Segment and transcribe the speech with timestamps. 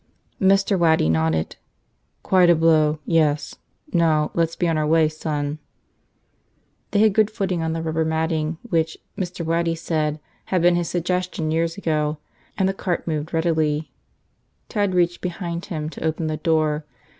[0.41, 0.79] Mr.
[0.79, 1.57] Waddy nodded.
[2.23, 2.97] "Quite a blow.
[3.05, 3.57] Yes.
[3.93, 5.59] Now let's be on our way, son."
[6.89, 9.45] They had good footing on the rubber matting which, Mr.
[9.45, 12.17] Waddy said, had been his suggestion years ago,
[12.57, 13.91] and the cart moved readily.
[14.69, 16.83] Ted reached behind him to open the door.